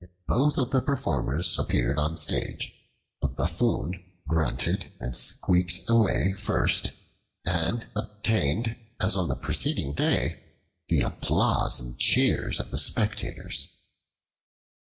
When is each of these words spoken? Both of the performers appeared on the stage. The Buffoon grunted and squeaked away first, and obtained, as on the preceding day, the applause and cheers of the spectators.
Both 0.27 0.57
of 0.57 0.71
the 0.71 0.81
performers 0.81 1.59
appeared 1.59 1.99
on 1.99 2.13
the 2.13 2.17
stage. 2.17 2.73
The 3.21 3.27
Buffoon 3.27 4.03
grunted 4.27 4.91
and 4.99 5.15
squeaked 5.15 5.87
away 5.87 6.33
first, 6.39 6.93
and 7.45 7.85
obtained, 7.95 8.75
as 8.99 9.15
on 9.15 9.27
the 9.27 9.35
preceding 9.35 9.93
day, 9.93 10.39
the 10.87 11.01
applause 11.01 11.79
and 11.79 11.99
cheers 11.99 12.59
of 12.59 12.71
the 12.71 12.79
spectators. 12.79 13.69